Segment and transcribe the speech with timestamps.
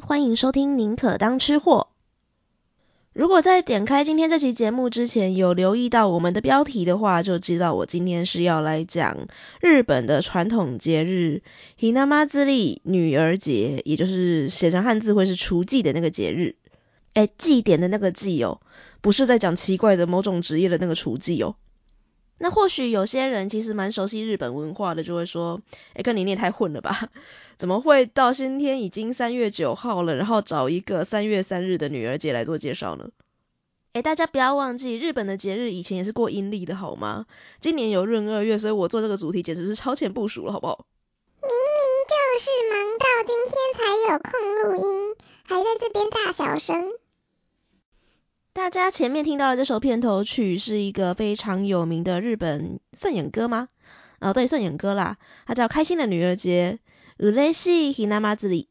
[0.00, 1.88] 欢迎收听宁可当吃货。
[3.12, 9.28] 如果在点开今天这期节目之前有留意到我们的标题的话，就知道我今天是要来讲
[9.60, 11.42] 日本的传统节日
[11.76, 16.56] h i n a m a z i 女儿节，也就是写成汉字会是雏祭的那个节日。
[17.14, 18.60] 哎，祭典的那个祭哦，
[19.00, 21.56] 不是在讲奇怪的某种职业的那个雏祭哦。
[22.38, 25.60] 那或许有些人其实蛮熟悉日本文化的，就会说，
[25.94, 27.08] 哎，跟你念太混了吧？
[27.56, 33.08] 怎么会到今天已经三月九号了，然后找一个三月三日的女儿节来做介绍呢？
[33.94, 37.24] 哎，大家不要忘记，日本的节日以前也是过阴历的好吗？
[37.60, 40.84] 今年有闰二月，所以我做这个主题简直是超前部署了，好不好？
[41.40, 43.80] 明明就是忙到今天才
[44.12, 46.92] 有空录音，还在这边大小声。
[48.56, 53.68] 大家前面听到的这首片头曲是一个非常有名的日本顺眼歌吗？
[54.18, 56.78] 哦，对，顺眼歌啦，它叫《开心的女儿节》
[57.22, 58.66] ，Ureshi n a m a z i。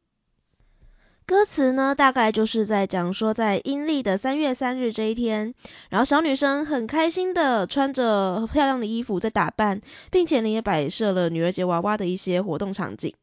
[1.28, 5.54] 歌词呢，大概就是在讲说，在阴历的三月三日这一天，
[5.90, 13.14] 然后小女生很开心的穿着漂亮的衣服在打扮，并且呢也摆设了女儿节娃娃的一些活动场景。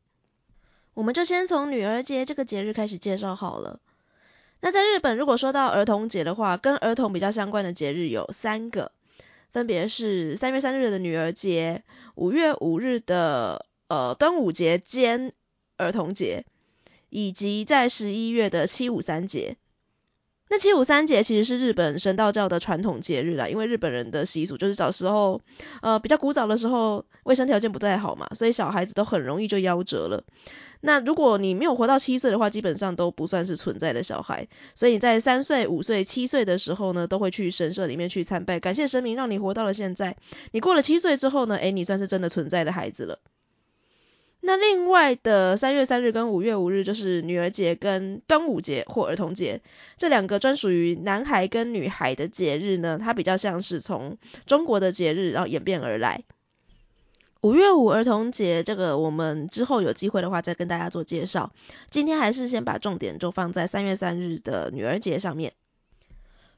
[0.94, 3.80] 我们就先从女儿节这个节日开始介绍好了。
[4.64, 8.92] 那在日本，如果说到儿童节的话，跟儿童比较相关的节日有三个，
[9.50, 11.82] 分别是三月三日的女儿节，
[12.14, 15.32] 五月五日的呃端午节兼
[15.78, 16.44] 儿童节，
[17.08, 19.56] 以及在十一月的七五三节。
[20.52, 25.40] 那七五三节其实是日本神道教的传统节日啦，因为日本人的习俗就是小时候
[25.80, 30.24] 呃比较古早的时候，卫生条件不太好嘛，所以小孩子都很容易就夭折了。
[30.82, 34.48] 那如果你没有活到七岁的话，基本上都不算是存在的小孩。
[34.74, 40.18] 所以你在三岁、五岁、七岁的时候呢，都会去神社里面去参拜，感谢神明让你活到了现在。
[40.50, 43.20] 你过了七岁之后呢，诶，你算是真的存在的孩子了。
[44.44, 49.62] 那另外的三月三日跟五月五日就是女儿节跟端午节或儿童节
[49.96, 56.24] 这两个专属于男孩跟女孩的节日呢，它比较像是从中国的节日然后演变而来。
[57.40, 61.52] 五月五儿童节，这个我们之后有机会的话再跟大家做介绍。
[61.90, 65.52] 今天还是先把重点就放在三月三日的女儿节上面。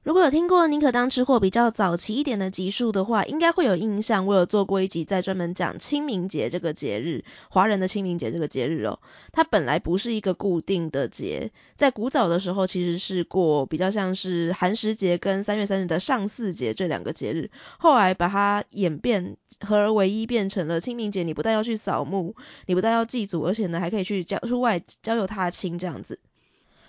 [0.04, 9.00] 如果有听过宁可当吃货比较早期一点的集数的话，应该会有印象，我有做过一集在专门讲清明节这个节日，华人的清明节这个节日哦。
[9.32, 21.22] 它本来不是一个固定的节，在古早的时候其实是过比较像是寒食节跟三月三日的上巳节这两个节日，后来把它演变合而为一，变成了清明节。
[21.22, 26.20] 你不但要去扫墓，你不但要祭祖，而且呢还可以去郊出外郊游踏青这样子。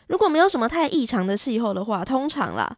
[0.06, 2.76] 如果没有什么太异常的气候的话，通常啦。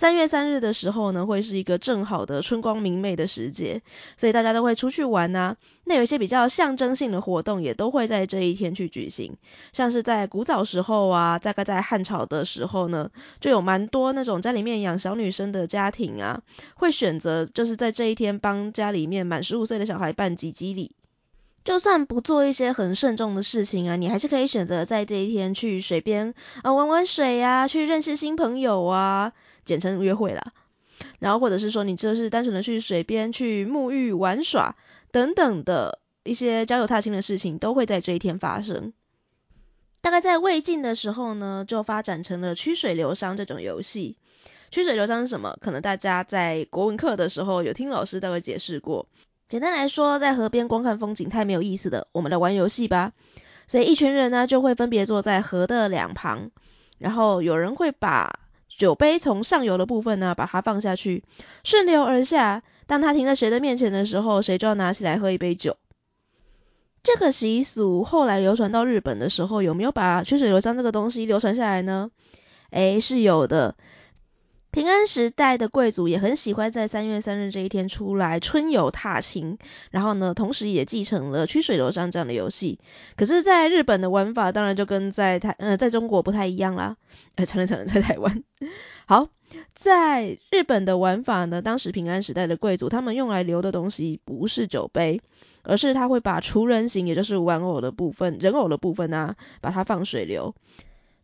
[0.00, 3.82] 三月三日的时候呢，会是一个正好的春光明媚的时节，
[4.16, 5.58] 所以大家都会出去玩呐。
[5.84, 9.36] 那有一些比较象征性的活动，也都会在这一天去举行。
[9.74, 16.40] 像是在古早时候啊，大概在汉朝的时候呢，就有蛮多那种家里面养小女生的家庭啊，
[16.76, 20.92] 会选择就是在这一天帮家里面满十五岁的小孩办及笄礼。
[21.70, 29.32] 就算不做一些很慎重的事情啊，你还是可以选择在这一天去水边啊玩玩水呀，去认识新朋友啊。
[29.64, 30.52] 简称约会啦，
[31.20, 34.74] 然后或者是说你就是单纯的去水边去沐浴玩耍
[35.12, 38.92] 等等的一些郊游踏青的事情，都会在这一天发生。
[40.00, 44.16] 大概在魏晋的时候呢，就发展成了曲水流觞这种游戏。
[44.72, 45.56] 曲水流觞是什么？
[45.60, 49.06] 可能大家在国文课的时候有听老师大概解释过。
[49.50, 53.10] 简单来说，在河边光看风景太没有意思了，我们来玩游戏吧。
[53.66, 56.52] 所以一群人呢就会分别坐在河的两旁，
[56.98, 58.38] 然后有人会把
[58.68, 61.24] 酒杯从上游的部分呢，把它放下去，
[61.64, 62.62] 顺流而下。
[62.86, 65.76] 当它停在谁的面前的时候，谁就要拿起来喝一杯酒。
[67.02, 72.12] 这个习俗后来流传到日本的时候，有没有把曲水流觞这个东西流传下来呢？
[72.70, 73.74] 诶，是有的。
[74.70, 79.58] 平安时代的贵族也很喜欢在三月三日这一天出来春游踏青，
[79.90, 82.78] 然后呢，同时也继承了曲水流觴这样的游戏。
[83.16, 86.96] 可是，在日本的玩法当然就跟在台呃在中国不太一样啦。
[87.34, 88.44] 呃，常常 在台湾。
[89.06, 89.28] 好，
[89.74, 95.20] 在日本的玩法呢，当时平安时代的贵族他们用来留的东西不是酒杯，
[95.62, 100.54] 而是他会把雏人形，也就是玩偶的部分，人偶的部分啊，把它放水流。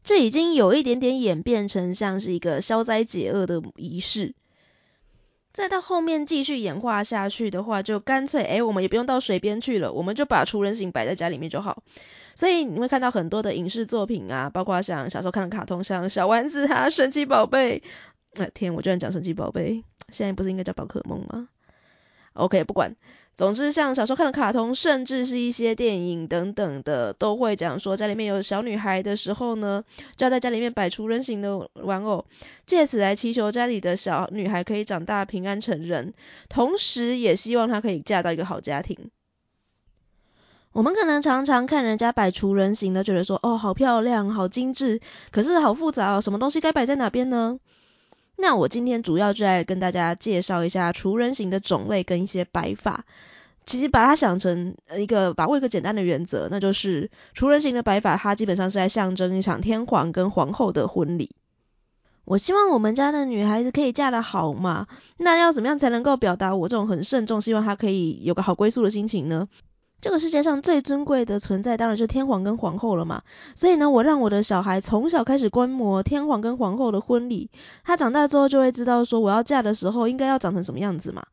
[0.06, 4.36] 这已经有一点点演变成像是一个消灾解厄的仪式，
[5.52, 11.82] 再到后面继续演化下去的话，就干脆诶，我们也不用到水边去了，我们就把除人形摆在家里面就好。
[12.36, 17.82] 所以你会看到很多的影视作品啊，包括像小时候看的卡通，像小丸子啊、神奇宝贝。
[18.34, 19.82] 哎天，我居然讲神奇宝贝，
[20.12, 21.48] 现在不是应该叫宝可梦吗？
[22.36, 22.96] OK，不管。
[23.34, 29.84] 总之，像小时候看的卡通，甚至是一些电影等等的，都会讲说家里面有小女孩的时候呢，
[30.16, 32.24] 就要在家里面摆出人形的玩偶，
[32.64, 36.14] 借此来祈求家里的小女孩可以长大平安成人，
[36.48, 39.10] 同时也希望她可以嫁到一个好家庭。
[40.72, 45.00] 我们可能常常看人家摆出人形的，觉得说哦，好漂亮，好精致，
[45.30, 47.58] 可是好复杂哦，什么东西该摆在哪边呢？
[48.36, 53.04] 那我今天主要就来跟大家介绍一下厨人形的种类跟一些摆法。
[53.64, 61.32] 其实把它想成一个，把握一个简单的原则，那就是厨人形的摆法，它基本上是在象征一场天皇跟皇后的婚礼。
[62.24, 64.86] 我希望我们家的女孩子可以嫁得好嘛，
[65.16, 69.48] 那要怎么样才能够表达我这种很慎重，希望她可以有个好归宿的心情呢？
[70.00, 73.22] 这个世界上最尊贵的存在，当然就是天皇跟皇后了嘛。
[73.54, 77.50] 所以呢，我让我的小孩从小开始观摩天皇跟皇后的婚礼，
[77.82, 81.26] 他长大之后就会知道说，我要嫁的时候应该要长成什么样子嘛。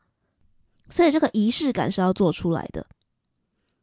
[0.90, 2.88] 所以这个仪式感是要做出来的。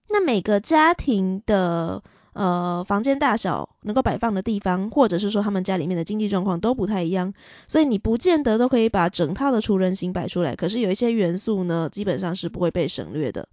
[0.09, 2.03] 那每个家庭的
[2.33, 7.35] 呃房间大小、能够摆放的地方，或者是说他们家里面的经济状况都不太一样，
[7.69, 10.57] 所以你不见得都可以把整套的厨人形摆出来。
[10.57, 13.49] 可是有一些元素呢，基本上是不会被省略的。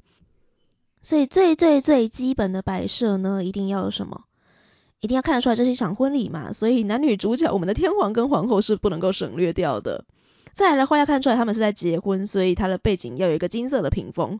[1.02, 4.26] 所以最最最基本的摆设呢，一定要有什么？
[5.00, 6.52] 一定要看得出来这是一场婚礼嘛。
[6.54, 10.06] 所以男女主角，我们的天皇跟皇后是不能够省略掉的。
[10.54, 14.40] 再来的话，要看出来他们是在结婚，所以它的背景要有一个金色的屏风。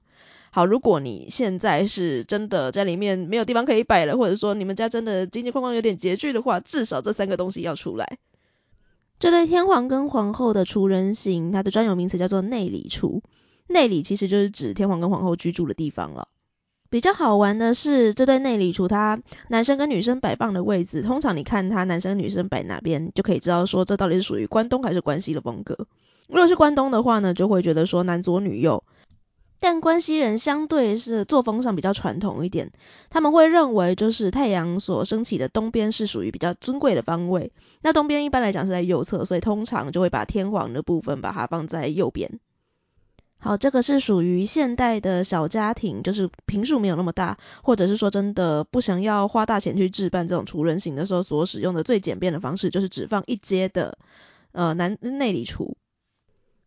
[0.50, 8.18] 好，如果你现在是真的家里面没有地方可以摆了，或者说你们家真的经济状况有点拮据的话，至少这三个东西要出来。
[9.20, 13.22] 这对天皇跟皇后的厨人形，它的专有名词叫做内里厨。
[13.68, 16.30] 内里其实就是指天皇跟皇后居住的地方了。
[16.90, 25.88] 比较好玩的是，这对内里除，他男生跟女生摆放的位置，通常你看他男生女生摆哪边，就可以知道说这到底是属于关东还是关西的风格。
[26.28, 28.84] 如果是关东的话呢，就会觉得说男左女右，
[29.60, 32.72] 但关西人相对是作风上比较传统一点，
[33.10, 37.52] 他们会认为就是太阳所升起的东边是属于比较尊贵的方位，
[37.82, 42.40] 那东边一般来讲是在右侧，所以通常就会把天皇的部分把它放在右边。
[43.40, 53.98] 好，这个是属于现代的小家庭，就是坪数没有那么大，或者是说真的不想要花大钱去置办这种厨人型的时候所使用的最简便的方式，就是只放一阶的
[54.52, 55.78] 呃男内里厨。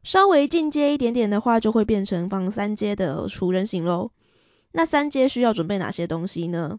[0.02, 4.12] 稍微进阶一点点的话，就会变成放三阶的厨人型喽。
[4.72, 6.78] 那三阶需要准备哪些东西呢？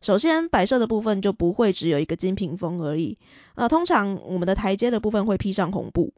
[0.00, 3.18] 首先摆设的部分就不会只有一个金屏风而已，
[3.54, 6.12] 呃，通常我们的台阶的部分会披上红布。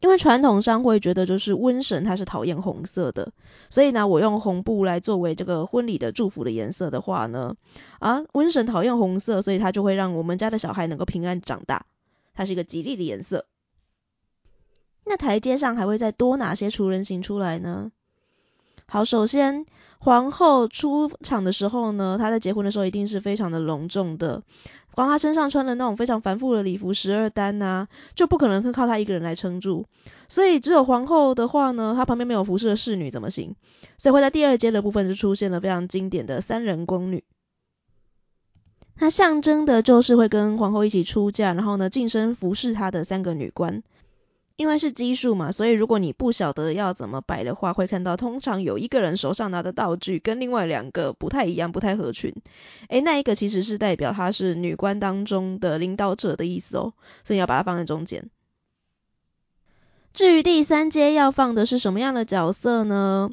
[0.00, 3.32] 因为传统上会觉得就是瘟神他是讨厌红色的，
[3.68, 7.56] 所以呢，我用红布来作为这个婚礼的祝福的颜色的话呢，
[7.98, 11.86] 啊，瘟神讨厌红色，所以他就会让我们家的小孩能够平安长大，
[12.34, 13.46] 它是一个吉利的颜色。
[15.04, 17.90] 那台阶上还会再多哪些除人形出来呢？
[18.90, 19.66] 好，首先
[19.98, 24.42] 皇后出场的时候呢，她在结婚的时候一定是非常的隆重的。
[24.94, 29.84] 光她身上穿的那种非常繁复的礼服十二单呐，就不可能是靠她一个人来撑住，
[30.30, 33.56] 所以只有皇后的话呢，她旁边没有服侍的侍女怎么行？
[33.98, 37.24] 所以会在第二阶的部分就出现了非常经典的三人宫女，
[38.96, 43.82] 它象征的就是会跟皇后一起出嫁，然后呢晋升服侍她的三个女官。
[44.58, 52.34] 因为是奇数嘛，所以如果你不晓得要怎么摆的话，会看到通常有一个人手上拿的道具跟另外两个不太一样，不太合群。
[52.88, 58.30] 诶，那一个其实是代表他是女官当中的领导者的意思哦，所以要把它放在中间。
[60.12, 63.30] 至于第三阶要放的是什么样的角色呢？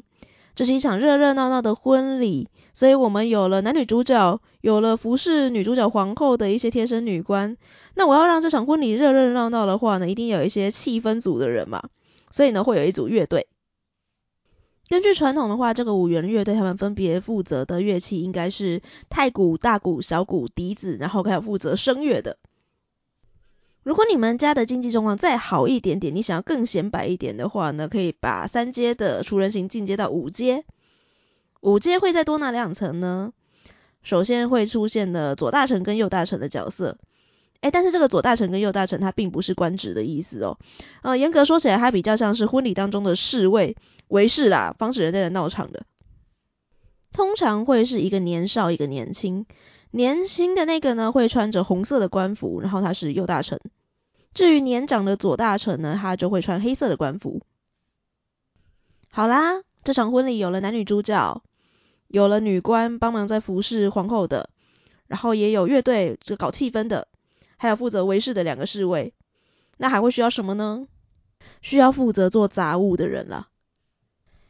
[0.54, 7.56] 这是一场热热闹闹的婚礼，所以我们有了男女主角，有了服侍女主角皇后的一些贴身女官。
[7.94, 11.88] 那我要让这场婚礼热热闹闹的话呢，一定有一些气氛组的人嘛，
[12.32, 13.46] 所以呢会有一组乐队。
[14.88, 22.36] 根据传统的话，这个五员乐队他们分别负责的乐器应该是太鼓、大鼓、小鼓、笛子，然后还有负责声乐的。
[23.84, 30.64] 如果你们家的经济状况再好一点点，你想要更显摆一点的话呢，可以把三阶的厨人型进阶到五阶。
[31.60, 33.32] 五阶会再多哪两层呢？
[34.06, 36.96] 首先会出现的左大臣跟右大臣的角色。
[37.60, 40.58] 诶，但是这个左大臣跟右大臣它并不是官职的意思哦。
[41.02, 45.86] 呃，严格说起来，它比较像是婚礼当中的侍卫、维士啦，防止人在闹场的。
[47.12, 49.44] 通常会是一个年少，一个年轻。
[49.90, 53.60] 年轻的那个呢，会穿着红色的官服，然后他是右大臣。
[54.34, 57.42] 至于年长的左大臣呢，他就会穿黑色的官服。
[59.10, 61.42] 好啦，这场婚礼有了男女主角，
[62.08, 64.50] 有了女官帮忙在服侍皇后的，
[65.06, 67.08] 然后也有乐队这搞气氛的，
[67.56, 69.12] 还有负责维士的两个侍卫。
[69.76, 70.86] 那还会需要什么呢？
[71.62, 73.48] 需要负责做杂物的人了。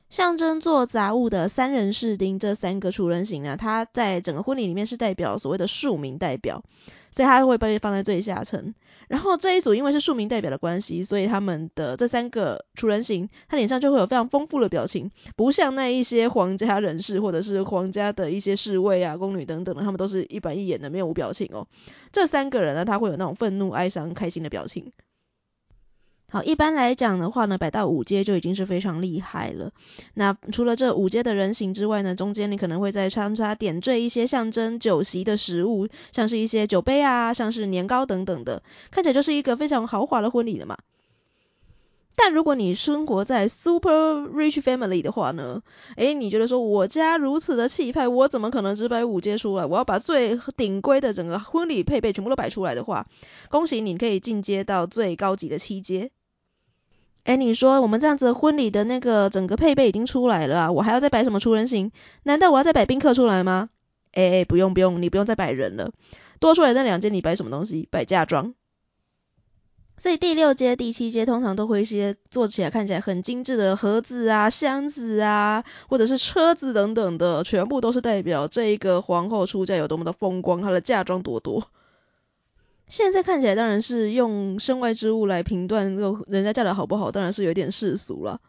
[0.09, 6.63] 象征做杂物的三人士丁这三个厨人形啊，他在整个婚礼里面是代表所谓的庶民代表，
[7.11, 8.75] 所以他会被放在最下层。
[9.09, 21.69] 然后这一组因为是庶民代表的关系，所以他们的这三个厨人形，他脸上就会有非常丰富的表情，不像那一些皇家人士或者是皇家的一些侍卫啊、宫女等等的，他们都是一板一眼的，面无表情哦。
[22.11, 24.93] 这三个人呢，他会有那种愤怒、哀伤、开心的表情。
[26.37, 29.73] 好，一般来讲的话呢，摆到五阶就已经是非常厉害了。
[30.13, 40.77] 那除了这五阶的人形之外呢，中间你可能会在穿插点缀一些象征酒席的食物，像是一些酒杯啊，像是年糕等等的，看起来就是一个非常豪华的婚礼了嘛。
[42.17, 45.63] 但如果你生活在 super rich family 的话呢，
[45.97, 49.65] 诶，你觉得说我家如此的气派，我怎么可能只摆五阶出来？
[49.65, 53.07] 我要把最顶规的整个婚礼配备全部都摆出来的话，
[53.49, 56.11] 恭喜你可以进阶到最高级的七阶。
[57.27, 61.91] 哎，你说我们这样子婚礼的那个整个配备已经出来了啊，我还要再摆什么出人形？
[62.23, 63.69] 难道我要再摆宾客出来吗？
[64.13, 65.91] 哎哎，不用不用，你不用再摆人了，
[66.39, 67.89] 多出来那两阶你摆什么东西？
[67.91, 68.55] 摆嫁妆。
[69.99, 81.67] 所以第六阶、第七阶通常都会一些做起来看起来很精致的盒子啊、箱子啊，或者是车子等等的，全部都是代表这一个皇后出嫁有多么的风光，她的嫁妆多多。
[82.89, 88.41] 现在看起来当然是用身外之物来评断这个人家嫁的好不好，当然是有点世俗了。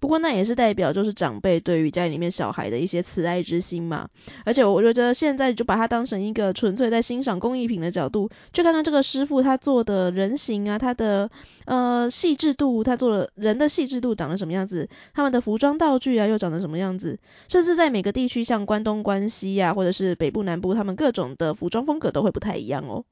[0.00, 4.10] 不过那也是代表就是长辈对于家里面小孩的一些慈爱之心嘛。
[4.44, 11.30] 而且我觉得现在就把它当成一个纯粹在欣赏工艺品的角度，去看看这个师傅他做的人形啊，他的
[11.64, 23.04] 呃细致度，他做的人的细致度长得什么样子，他们的服装道具啊又长得什么样子，甚至在每个地区像关东、关西啊，或者是北部、南部，他们各种的服装风格都会不太一样哦。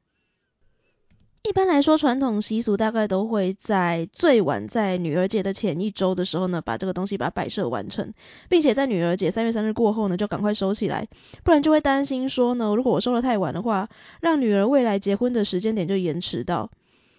[1.48, 8.14] 一般来说，传统习俗大概都会在最晚在女儿节的前一周的时候呢，把这个东西把它摆设完成，
[8.48, 11.06] 并且在女儿节三月三日过后呢，就赶快收起来，
[11.44, 13.88] 不然就会担心说呢，如果我收得太晚的话，
[14.20, 16.72] 让女儿未来结婚的时间点就延迟到。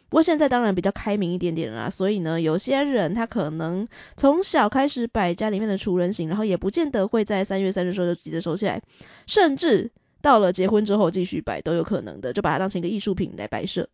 [0.10, 8.82] 不过现在当然比较开明一点点啦，所以呢，有些人他可能从小开始摆家里面的厨人形，然后也不见得会在三月三日时候就急着收起来，
[9.26, 9.92] 甚至
[10.22, 13.88] 到了结婚之后继续摆都有可能的，就把它当成一个艺术品来摆设。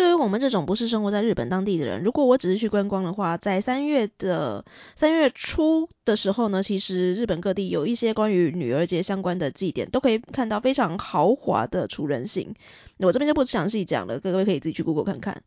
[0.00, 4.64] 对于我们这种不是生活在日本当地的人，如果我只是去观光的话，在三月的
[4.96, 12.54] 三月初的时候呢，其实日本各地有一些关于女儿节相关的祭典，都可以看到非常豪华的厨人形。
[12.96, 15.42] 我这边就不详细讲了，各位可以自己去 Google 看看。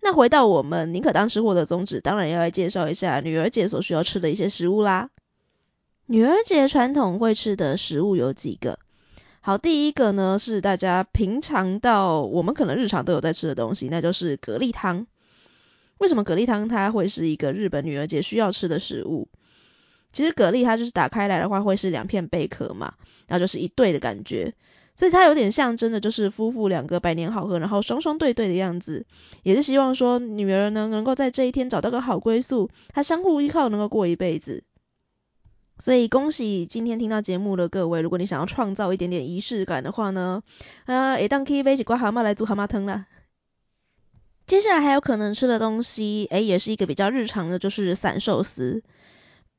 [0.00, 5.10] 那回到我们宁可当吃货的宗旨，当然要来介绍一下女儿节所需要吃的一些食物啦。
[6.06, 8.78] 女儿节传统会吃的食物有几个？
[9.42, 15.06] 好，第一个呢是大家平常到我们可能日常都有在吃的东西，那就是蛤蜊汤。
[15.96, 19.28] 为什么蛤蜊汤它会是一个日本女儿节需要吃的食物？
[20.12, 22.94] 其实蛤蜊它就是打开来的话会是两片贝壳嘛，
[23.28, 24.52] 然后就是一对的感觉，
[24.94, 29.06] 所以它有点象征的就是夫妇两个百年好合，然后双双对对的样子，
[29.42, 34.64] 也是希望说女儿呢能够在这一天找到个好归宿，她相互依靠能够过一辈子。
[35.80, 40.42] 所以恭喜今天听到节目的各位，如果你想要创造一点点仪式感的话呢，
[40.84, 43.06] 呃，也当可以背起瓜蛤蟆来煮蛤蟆汤啦。
[44.46, 48.82] 接下来还有可能吃的东西，诶，也是一个比较日常的，就是散寿司。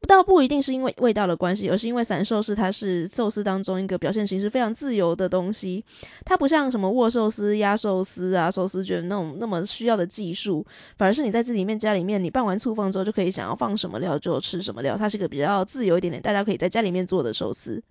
[0.08, 5.86] 倒不一定是因为味道的关系，而是因为散寿司它是寿司当中一个表现形式非常自由的东西，
[6.25, 10.65] 它不像什么握寿司、压寿司啊、寿司卷那种那么需要的技术，
[10.98, 17.84] 反而是你在自己面家里面，你拌完醋放之后就可以想要放什么料就吃什么料，它是一个比较自由一点点，大家可以在家里面做的寿司。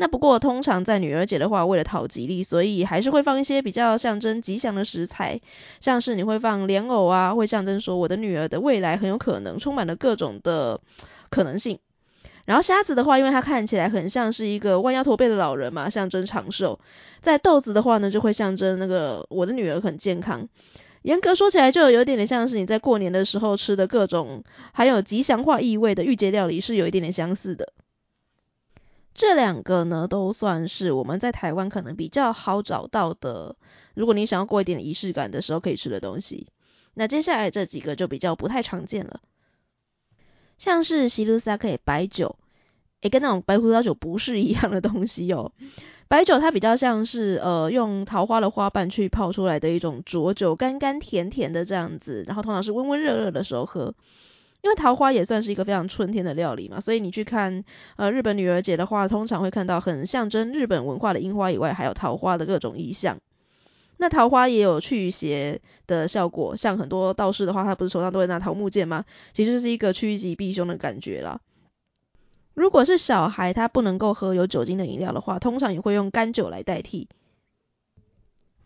[0.00, 5.40] 那不过通常在女儿节的话，为了讨吉利，所以还是会放一些比较象征吉祥的食材，
[5.80, 10.80] 像是你会放莲藕啊，会象征说我的女儿的未来很有可能充满了各种的
[11.30, 11.80] 可能性。
[12.44, 16.78] 然后虾子的话，因为它看起来很像是一个弯腰驼背的老人嘛，象征长寿。
[17.20, 20.48] 在豆子的话呢，就会象征那个我的女儿很健康。
[21.02, 27.72] 严格说起来，就有一点点像是你在过年的时候吃的各种含有吉祥话意味的御节料理，是有一点点相似的。
[29.17, 33.55] 这两个呢，都算是我们在台湾可能比较好找到的。
[33.93, 36.47] 如果你想要过一点仪式感的时候，可以吃的东西。
[36.95, 39.21] 那接下来这几个就比较不太常见了，
[40.57, 42.37] 像是シルサケ白酒，
[43.01, 45.51] 诶，跟那种白葡萄酒不是一样的东西哦。
[46.07, 53.95] 白酒它比较像是呃用桃花的花瓣去泡出来的一种浊酒，甘甘甜甜的这样子，然后通常是温温热热的时候喝。
[54.60, 57.64] 因为桃花也算是一个非常春天的料理嘛，所以你去看
[57.96, 63.18] 呃日本女儿节的话，通常会看到很象征日本文化的樱花以外，还有桃花的各种意象。
[63.96, 69.04] 那桃花也有驱邪的效果，像很多道士的话，他不是手上都会拿桃木剑吗？
[69.32, 71.40] 其实是一个趋吉避凶的感觉啦。
[72.54, 77.08] 如果是小孩，他不能够喝有酒精的饮料的话，通常也会用甘酒来代替。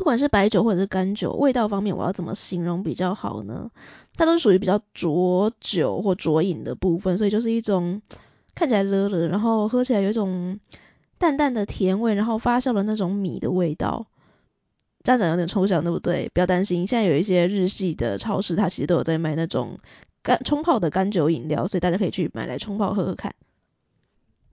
[0.02, 3.70] 不管是白酒或者是干酒，味道方面我要怎么形容比较好呢？
[4.16, 8.02] 它都是属于比较浊酒或浊饮的部分，所以就是一种
[8.56, 10.58] 看起来热热，然后喝起来有一种
[11.18, 14.06] 淡淡的甜味，然后发酵的那种米的味道。
[15.04, 16.28] 这样讲有点抽象，对不对？
[16.34, 19.78] 不要担心，现在有一些日系的超市，它其实都有在卖那种
[20.24, 23.36] 干冲泡的干酒饮料，所以大家可以去买来冲泡喝喝看。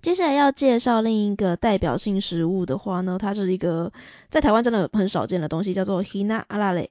[0.01, 3.91] 接下来要介绍另一个代表性食物的话呢，它是一个
[4.29, 6.87] 在台湾真的很少见的东西，叫做 Hina Arare，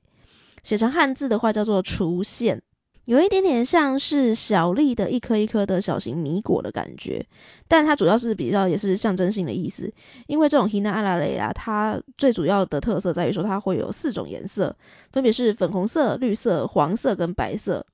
[0.63, 2.61] 写成汉字的话叫做雏羡。
[3.07, 7.25] 有一点点像是小粒的一颗一颗的小型米果的感觉，
[7.67, 9.95] 但它主要是比较也是象征性的意思，
[10.27, 14.77] 因为这种 Hina Arare 啊，它最主要的特色在于说它会有四种颜色，
[15.11, 17.87] 分别是粉红色、绿色、黄色跟白色。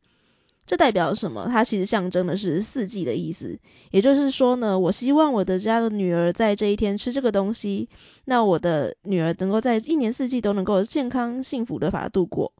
[0.66, 1.48] 这代表什么？
[1.48, 3.58] 它其实象征的是四季的意思，
[3.90, 7.88] 也就是说呢，我希望我的家的女儿在这一天吃这个东西，
[8.24, 12.52] 那我的女儿能够在一年四季都能够健康幸福的把它度过。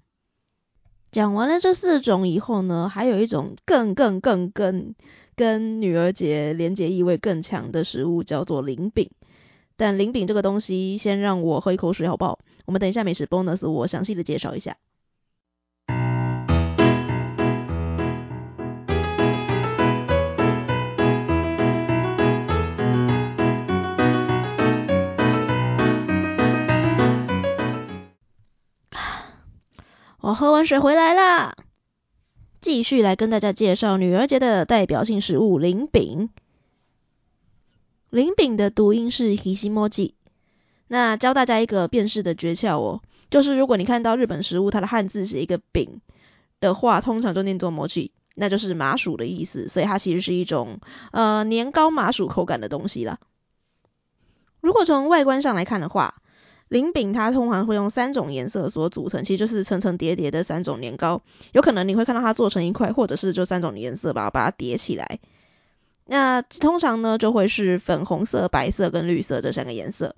[1.11, 4.94] 讲完了这四种以后呢，还有一种更更更更
[5.34, 9.11] 跟女儿节连结意味更强的食物，叫做菱饼。
[9.76, 12.38] 但菱饼这个东西，先让我喝一口水好不好？
[12.66, 14.76] 我们等一下美食 bonus，我详细的介绍一下。
[30.24, 31.54] 我喝完水回来啦，
[32.62, 36.30] 继续来跟大家介绍女儿节的代表性食物菱饼。
[38.08, 40.14] 菱饼的读音是 hishimochi。
[40.87, 46.00] 那教大家一个辨识的诀窍哦，就是如果你看到日本食物它的汉字写一个饼
[46.58, 50.80] 的话，通常就念作魔剂那就是麻薯的意思，所以它其实是一种
[51.12, 53.18] 呃年糕麻薯口感的东西啦。
[54.62, 56.22] 如果从外观上来看的话，
[56.74, 61.22] 菱饼它通常会用三种颜色所组成，其实就是层层叠叠的三种年糕。
[61.52, 65.20] 有可能你会看到它做成一块，或者是就三种颜色把它把它叠起来。
[66.04, 70.16] 那通常呢就会是粉红色、白色跟绿色这三个颜色。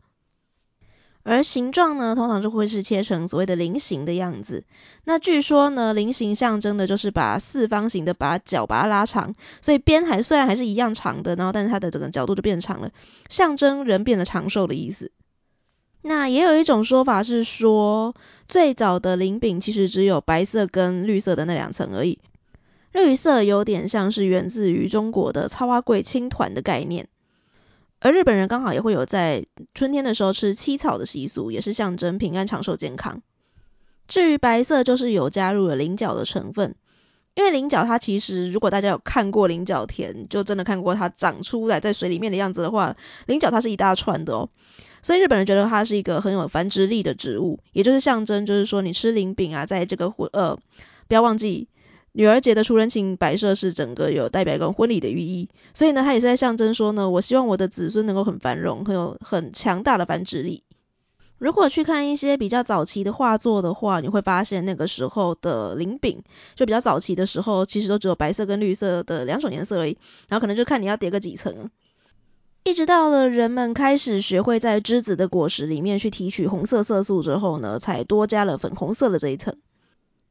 [1.24, 4.64] 而形状呢，通常就会是切成所谓的菱形的样子。
[5.04, 12.92] 那据说呢，菱形象征的就是把四方形的把角把它拉长，所以边还虽然还是一样长的，然后但是它的整个角度就变长了，
[13.28, 15.12] 象征人变得长寿的意思。
[16.08, 18.14] 那也有一种说法是说，
[18.46, 22.20] 最早的菱饼其实只有白色跟绿色的那两层而已。
[22.92, 27.08] 绿色有点像是源自于中国的草仔粿青团的概念，
[27.98, 33.20] 而日本人刚好也会有在春天的时候吃七草的习俗，也是象征平安长寿健康。
[34.06, 36.76] 至于白色，就是有加入了菱角的成分，
[37.34, 44.50] 因为菱角它其实如果大家有看过菱角田，就真的看过它长出来在水里面的样子的话，菱角它是一大串的哦。
[45.06, 50.58] 所以日本人觉得它是一个很有繁殖力的植物，也就是象征，就是说你吃灵饼啊，在这个婚呃，
[51.06, 51.68] 不要忘记
[52.10, 60.64] 女儿节的出人情摆设是整个有代表一个婚礼的寓意，所以呢，它也是在象征说呢，我希望我的子孙能够很繁荣，很有很强大的繁殖力。
[61.38, 66.24] 如果去看一些比较早期的画作的话，你会发现那个时候的菱饼，
[66.56, 71.70] 就比较早期的时候，其实都只有白色跟绿色的两种颜色而已，然后可能就看你要叠个几层。
[72.66, 79.56] 一直到了人们开始学会在栀子的果实里面去提取红色色素之后呢，才多加了粉红色的这一层。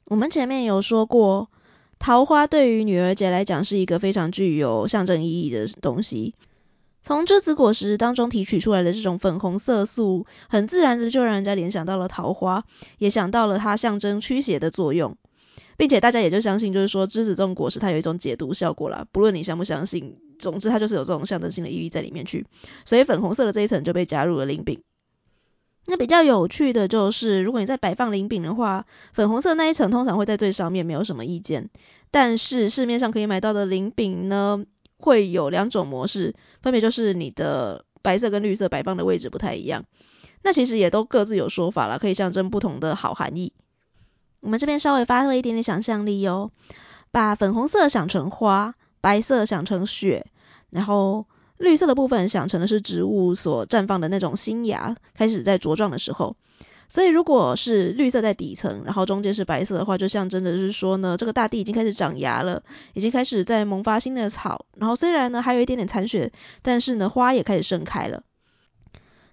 [0.04, 1.50] 我们前面有说过，
[1.98, 6.36] 桃花对于女儿节来讲是一个非常具有象征意义的东西。
[7.02, 12.65] 从栀子果实当中提取出来的这种粉红色素，很自然的就让人家联想到了桃花，
[12.98, 15.15] 也想到了它象征驱邪的作用。
[15.78, 22.45] 并且大家也就相信，就是说栀子这种果实它有一种解毒效果啦，不论你相不相信，总之它就是有这种象征性的意义在里面去。
[22.86, 24.82] 所以粉红色的这一层就被加入了菱饼。
[25.88, 31.69] 那比较有趣的就是，如果你在摆放菱饼的话，粉红色那一层通常会在最上面，没有什么意见。
[32.10, 34.65] 但是市面上可以买到的菱饼呢，
[34.98, 39.86] 会有两种模式，分别就是你的白色跟绿色摆放的位置不太一样。
[40.41, 43.54] 那其实也都各自有说法了，可以象征不同的好含义。
[44.39, 46.52] 我们这边稍微发挥一点点想象力哦，
[47.12, 50.26] 把粉红色想成花，白色想成雪，
[50.72, 51.28] 然后
[51.60, 56.36] 绿色的部分想成的是植物所绽放的那种新芽，开始在茁壮的时候。
[56.89, 62.63] 所以如果是绿色在底层，然后中间是白色的话，就象征的是说呢，这个大地已经开始长芽了，
[62.96, 64.65] 已经开始在萌发新的草。
[64.76, 66.32] 然后虽然呢还有一点点残雪，
[66.63, 68.24] 但是呢花也开始盛开了。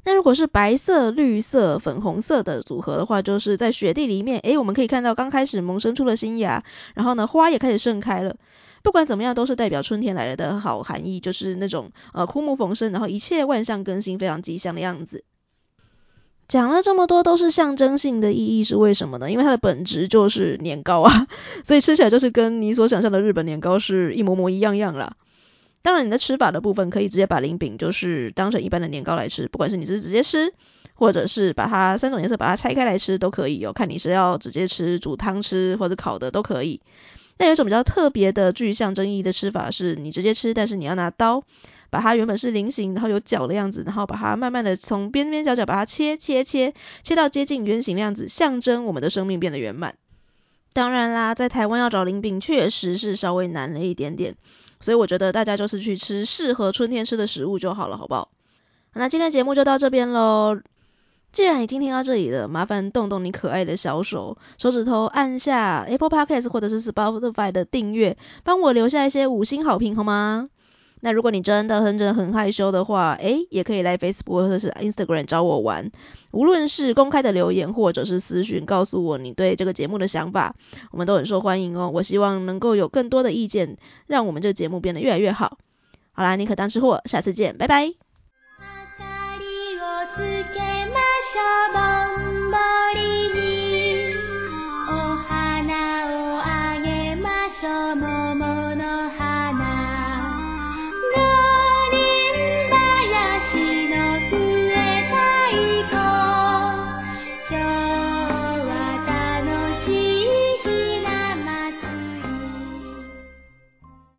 [0.05, 8.37] 那如果是白色、绿色、粉红色的组合的话，就是在雪地里面，诶，我们可以看到刚开始萌生出了新芽，然后呢，花也开始盛开了。
[8.83, 15.25] 不管怎么样，都是代表春天来了的好含义，就是那种呃枯木逢生，然后一切万象更新，非常吉祥的样子。
[16.49, 19.31] 讲了这么多都是象征性的意义，是为什么呢？
[19.31, 21.27] 因为它的本质就是年糕啊，
[21.65, 25.17] 所以吃起来就是跟你所想象的日本年糕是一模模一样样啦。
[25.81, 30.53] 当然，你的吃法的部分可以直接把零饼就是当成一般的年糕来吃，不管是你是直接吃，
[30.95, 33.73] 或者是把它三种颜色把它拆开来吃都可以哦。
[33.73, 36.83] 看你是要直接吃、煮汤吃或者烤的都可以。
[37.39, 41.45] 那有一种比较特别的具象征意义的吃法是，你直接吃，但是你要拿刀。
[41.91, 49.97] 把它原本是菱形，然后有角的样子，然后把它慢慢的从边边角角把它切切切，切到接近圆形的样子，象征我们的生命变得圆满。
[50.73, 54.37] 当然啦，在台湾要找菱饼确实是稍微难了一点点，
[54.81, 58.31] 所以我觉得大家就是去吃适合春天吃的食物就好了，好不好？
[58.95, 60.63] 那今天节目就到这边喽。
[61.33, 70.51] 既然已经听到这里了，麻烦动动你可爱的小手，手指头按下 Apple Podcast 或者是 Spotify 的订阅，帮我留下一些五星好评，好吗？
[71.05, 75.91] 那如果你真的很真的很害羞的话，诶，也可以来 Facebook 或者是 Instagram 找我玩。
[76.31, 80.55] 无论是公开的留言或者是私讯，告诉我你对这个节目的想法，
[80.93, 81.91] 我们都很受欢迎哦。
[81.93, 85.59] 我希望能够有更多的意见，让我们这个节目变得越来越好。
[86.13, 87.95] 好啦，你可当吃货，下次见，拜拜。
[97.95, 98.22] Mama.